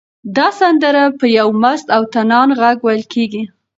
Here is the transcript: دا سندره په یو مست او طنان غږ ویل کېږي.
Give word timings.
دا 0.37 0.47
سندره 0.59 1.03
په 1.19 1.25
یو 1.37 1.47
مست 1.61 1.87
او 1.95 2.01
طنان 2.13 2.49
غږ 2.59 2.77
ویل 2.83 3.03
کېږي. 3.13 3.43